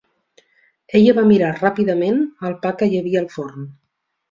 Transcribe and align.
Ella 0.99 1.13
va 1.17 1.25
mirar 1.33 1.51
ràpidament 1.59 2.19
el 2.51 2.59
pa 2.65 2.75
que 2.83 2.91
hi 2.91 3.01
havia 3.03 3.23
al 3.25 3.31
forn. 3.39 3.71